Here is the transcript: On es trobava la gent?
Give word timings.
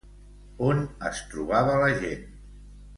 On 0.69 0.81
es 1.11 1.21
trobava 1.35 1.79
la 1.87 1.95
gent? 2.05 2.29